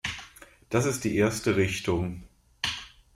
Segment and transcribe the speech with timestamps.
[0.71, 2.23] Das ist die erste Richtung.